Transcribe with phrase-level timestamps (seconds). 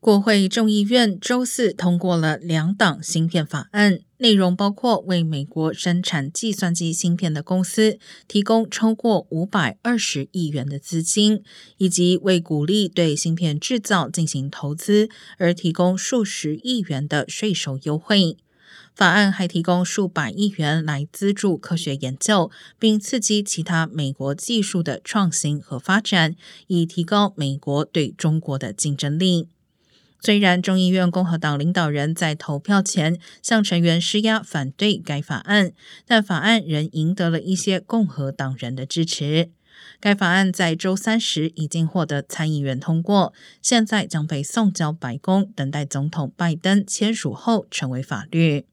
[0.00, 7.98] 国会众议院周四通过了两党芯片法案，内容包括为美国生产计算机芯片的公司
[8.28, 11.42] 提供超过五百二十亿元的资金，
[11.78, 18.36] 以及为鼓励对芯片制造进行投资而提供数十亿元的税收优惠。
[18.94, 26.36] 法案还提供数百亿元来资助科学研究，并刺激其他美国技术的创新和发展，
[26.68, 29.48] 以提高美国对中国的竞争力。
[30.20, 35.72] 虽然众议院共和党领导人在投票前向成员施压反对该法案，
[36.06, 39.50] 但法案仍赢得了一些共和党人的支持。
[40.00, 48.66] 该法案在周三时已经获得参议员通过，现在将被送交白宫，等待总统拜登签署后成为法律。